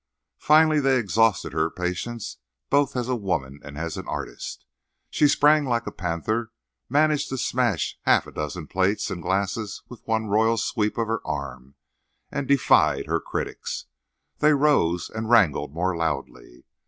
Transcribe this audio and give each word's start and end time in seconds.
Finally 0.39 0.79
they 0.79 0.97
exhausted 0.97 1.53
her 1.53 1.69
patience 1.69 2.37
both 2.71 2.95
as 2.95 3.07
a 3.07 3.15
woman 3.15 3.59
and 3.63 3.77
an 3.77 4.07
artist. 4.07 4.65
She 5.11 5.27
sprang 5.27 5.67
up 5.67 5.69
like 5.69 5.85
a 5.85 5.91
panther, 5.91 6.51
managed 6.89 7.29
to 7.29 7.37
smash 7.37 7.99
half 8.01 8.25
a 8.25 8.31
dozen 8.31 8.65
plates 8.65 9.11
and 9.11 9.21
glasses 9.21 9.83
with 9.89 10.01
one 10.07 10.25
royal 10.25 10.57
sweep 10.57 10.97
of 10.97 11.05
her 11.05 11.21
arm, 11.23 11.75
and 12.31 12.47
defied 12.47 13.05
her 13.05 13.19
critics. 13.19 13.85
They 14.39 14.53
rose 14.53 15.07
and 15.07 15.29
wrangled 15.29 15.71
more 15.71 15.95
loudly. 15.95 16.65